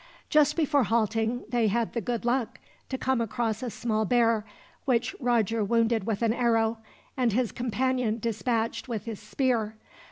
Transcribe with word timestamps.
Just 0.31 0.55
before 0.55 0.85
halting 0.85 1.43
they 1.49 1.67
had 1.67 1.93
the 1.93 2.01
good 2.01 2.25
luck 2.25 2.57
to 2.89 2.97
come 2.97 3.21
across 3.21 3.61
a 3.61 3.69
small 3.69 4.03
bear, 4.03 4.43
which 4.85 5.15
Roger 5.19 5.63
wounded 5.63 6.05
with 6.07 6.23
an 6.23 6.33
arrow, 6.33 6.79
and 7.15 7.33
his 7.33 7.51
companion 7.51 8.17
dispatched 8.17 8.87
with 8.87 9.05
his 9.05 9.19
spear. 9.19 9.75